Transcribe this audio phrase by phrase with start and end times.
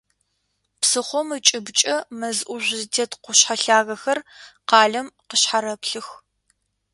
[0.79, 4.19] Псыхъом ыкӏыбкӏэ мэз ӏужъу зытет къушъхьэ лъагэхэр
[4.69, 6.07] къалэм къышъхьарэплъых.